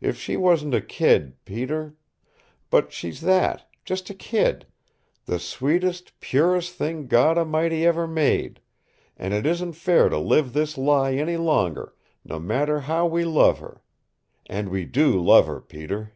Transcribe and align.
If 0.00 0.18
she 0.18 0.38
wasn't 0.38 0.72
a 0.72 0.80
kid, 0.80 1.36
Peter! 1.44 1.96
But 2.70 2.94
she's 2.94 3.20
that 3.20 3.70
just 3.84 4.08
a 4.08 4.14
kid 4.14 4.64
the 5.26 5.38
sweetest, 5.38 6.18
purest 6.18 6.72
thing 6.72 7.08
God 7.08 7.36
A'mighty 7.36 7.84
ever 7.84 8.06
made, 8.06 8.62
and 9.18 9.34
it 9.34 9.44
isn't 9.44 9.74
fair 9.74 10.08
to 10.08 10.16
live 10.18 10.54
this 10.54 10.78
lie 10.78 11.12
any 11.12 11.36
longer, 11.36 11.94
no 12.24 12.38
matter 12.38 12.80
how 12.80 13.06
we 13.06 13.26
love 13.26 13.58
her. 13.58 13.82
And 14.46 14.70
we 14.70 14.86
do 14.86 15.22
love 15.22 15.46
her, 15.46 15.60
Peter." 15.60 16.14